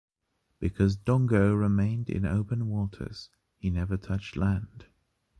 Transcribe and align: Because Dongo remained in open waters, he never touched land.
Because 0.57 0.95
Dongo 0.97 1.53
remained 1.53 2.09
in 2.09 2.25
open 2.25 2.65
waters, 2.65 3.29
he 3.59 3.69
never 3.69 3.97
touched 3.97 4.35
land. 4.35 4.85